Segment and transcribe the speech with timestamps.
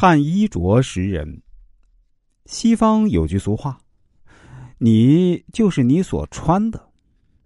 [0.00, 1.42] 看衣着识人。
[2.46, 3.78] 西方有句俗话
[4.80, 6.88] ：“你就是你所穿的。”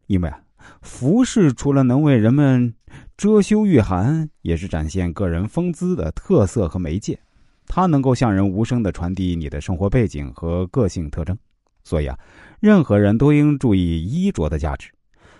[0.06, 0.40] 因为啊，
[0.80, 2.72] 服饰除了能为人们
[3.16, 7.18] 遮羞御寒，也是展现个人风姿的特色和媒介。
[7.66, 11.36] 它能够向人无声的传递你的生活背景和个性特征。
[11.82, 12.16] 所以啊，
[12.60, 14.92] 任何人都应注意衣着的价值。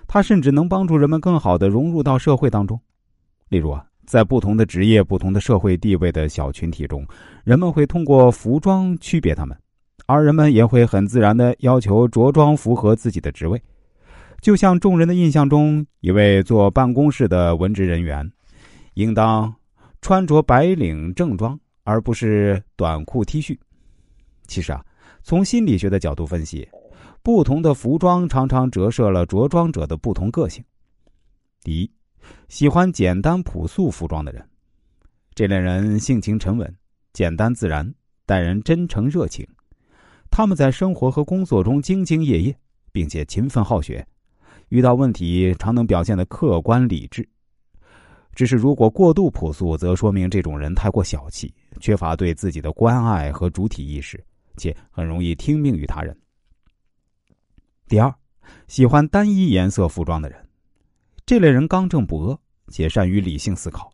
[0.09, 2.81] 它甚至能帮助人们更好的融入到社会当中。
[3.51, 3.87] 例如啊。
[4.07, 7.07] 在不同的职业、不同的社会地位的小群体中，
[7.45, 9.57] 人们会通过服装区别他们，
[10.07, 13.61] 而人们也会很自然的要求着装符合自己的职位。
[14.41, 18.31] 就像众人的印象中，一位坐办公室的文职人员，
[18.95, 19.55] 应当
[20.03, 23.57] 穿着白领正装，而不是短裤 T 恤。
[24.47, 24.85] 其实啊，
[25.23, 26.69] 从心理学的角度分析，
[27.23, 30.63] 不同的服装常常折射了着装者的不同个性。
[31.63, 31.91] 第一。
[32.49, 34.49] 喜欢简单朴素服装的人，
[35.35, 36.77] 这类人性情沉稳、
[37.13, 37.93] 简单自然，
[38.27, 39.47] 待人真诚热情。
[40.31, 42.57] 他们在生活和工作中兢兢业业，
[42.91, 44.07] 并且勤奋好学，
[44.69, 47.29] 遇到问题常能表现的客观理智。
[48.35, 54.21] 只是如果过度朴素，则说明这种人太过小气，缺乏对自己的关爱和主体意识，
[54.57, 56.17] 且很容易听命于他人。
[57.87, 58.13] 第二，
[58.67, 60.44] 喜欢单一颜色服装的人。
[61.27, 63.91] 这类人刚正不阿，且善于理性思考。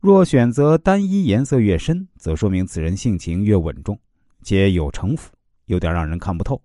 [0.00, 3.98] 若选择单一颜色越深，则说明此人性情越稳重，
[4.44, 5.32] 且有城府，
[5.66, 6.62] 有点让人看不透。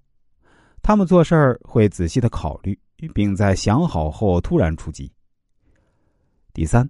[0.84, 2.80] 他们做事儿会仔细的考虑，
[3.16, 5.12] 并在想好后突然出击。
[6.54, 6.88] 第三，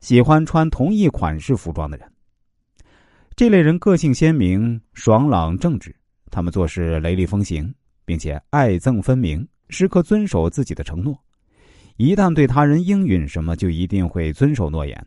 [0.00, 2.10] 喜欢穿同一款式服装的人。
[3.36, 5.94] 这类人个性鲜明、爽朗正直，
[6.30, 7.74] 他们做事雷厉风行，
[8.06, 11.14] 并且爱憎分明，时刻遵守自己的承诺。
[11.96, 15.06] 一旦对他人应允什么，就一定会遵守诺言，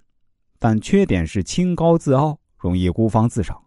[0.57, 3.61] 但缺点是清高自傲，容易孤芳自赏，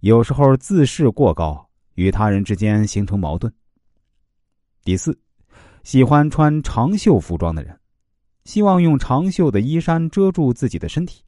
[0.00, 3.50] 有时候自视过高，与他人之间形成矛盾。
[4.84, 5.18] 第四，
[5.82, 7.74] 喜欢穿长袖服装的人，
[8.44, 11.22] 希望用长袖的衣衫遮住自己的身体。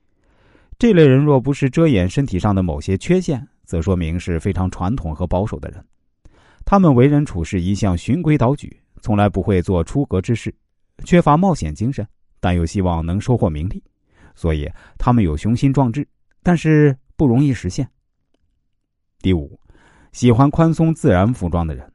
[0.79, 5.83] 这类人若不是遮掩身体上的某些缺陷，则说明是非常传统和保守的人。
[6.67, 10.55] 他们为人处事一向循规蹈矩，从来不会做出格之事。
[11.05, 12.06] 缺乏冒险精神，
[12.41, 13.82] 但又希望能收获名利，
[14.34, 16.06] 所以他们有雄心壮志，
[16.43, 17.88] 但是不容易实现。
[19.21, 19.59] 第五，
[20.12, 21.93] 喜欢宽松自然服装的人，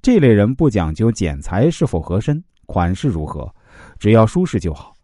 [0.00, 3.54] 这类人不讲究剪裁是否合身、款式如何，
[3.98, 4.94] 只要舒适就好。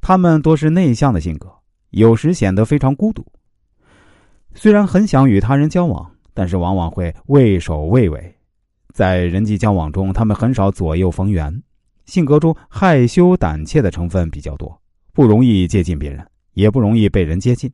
[0.00, 1.52] 他们多是内向的性格，
[1.90, 3.26] 有时显得非常孤独。
[4.54, 8.34] 虽然很想与他人交往，但是往往会畏首畏尾，
[8.94, 11.62] 在人际交往中，他们很少左右逢源。
[12.08, 14.80] 性格中害羞胆怯的成分比较多，
[15.12, 17.70] 不容易接近别人，也不容易被人接近。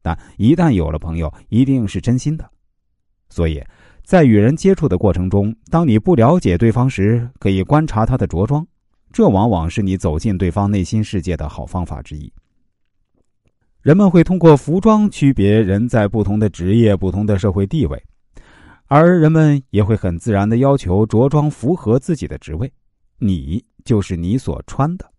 [0.00, 2.50] 但一旦有了朋友，一定是真心的。
[3.28, 3.62] 所以，
[4.02, 8.66] 在与人接触的过程中，当你不了解对方时，可以观察他的着装，
[9.12, 12.32] 这往往是你走进对方内心世界的好方法之一。
[13.82, 18.02] 人们会通过服装区别人在不同的职业、不同的社会地位，
[18.86, 22.72] 而人们也会很自然的要求着装符合自己的职位。
[23.18, 25.10] 你就是你所穿的。